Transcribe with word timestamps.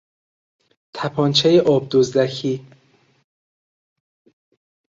تپانچهی 0.93 1.59
آب 1.59 1.87
دزدکی 1.91 2.65